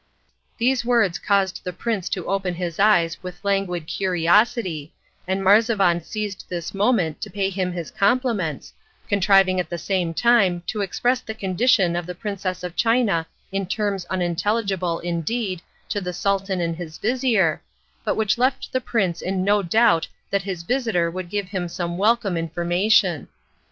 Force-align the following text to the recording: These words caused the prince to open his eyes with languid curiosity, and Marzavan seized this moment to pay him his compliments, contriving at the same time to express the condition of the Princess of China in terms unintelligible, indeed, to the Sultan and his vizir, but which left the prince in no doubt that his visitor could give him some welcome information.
These 0.57 0.83
words 0.83 1.19
caused 1.19 1.63
the 1.63 1.71
prince 1.71 2.09
to 2.09 2.25
open 2.25 2.55
his 2.55 2.79
eyes 2.79 3.21
with 3.21 3.45
languid 3.45 3.85
curiosity, 3.85 4.95
and 5.27 5.43
Marzavan 5.43 6.01
seized 6.01 6.43
this 6.49 6.73
moment 6.73 7.21
to 7.21 7.29
pay 7.29 7.51
him 7.51 7.71
his 7.71 7.91
compliments, 7.91 8.73
contriving 9.07 9.59
at 9.59 9.69
the 9.69 9.77
same 9.77 10.15
time 10.15 10.63
to 10.65 10.81
express 10.81 11.21
the 11.21 11.35
condition 11.35 11.95
of 11.95 12.07
the 12.07 12.15
Princess 12.15 12.63
of 12.63 12.75
China 12.75 13.27
in 13.51 13.67
terms 13.67 14.05
unintelligible, 14.09 14.97
indeed, 15.01 15.61
to 15.89 16.01
the 16.01 16.13
Sultan 16.13 16.59
and 16.61 16.77
his 16.77 16.97
vizir, 16.97 17.61
but 18.03 18.15
which 18.15 18.39
left 18.39 18.73
the 18.73 18.81
prince 18.81 19.21
in 19.21 19.43
no 19.43 19.61
doubt 19.61 20.07
that 20.31 20.41
his 20.41 20.63
visitor 20.63 21.11
could 21.11 21.29
give 21.29 21.49
him 21.49 21.67
some 21.67 21.95
welcome 21.95 22.35
information. 22.37 23.27